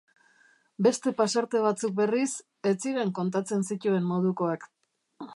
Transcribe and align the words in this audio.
Beste 0.85 1.11
pasarte 1.17 1.59
batzuk, 1.65 1.93
berriz, 1.99 2.29
ez 2.69 2.73
ziren 2.85 3.11
kontatzen 3.19 3.65
zituen 3.73 4.09
modukoak. 4.13 4.65